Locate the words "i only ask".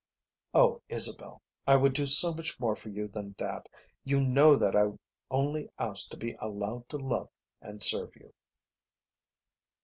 4.75-6.09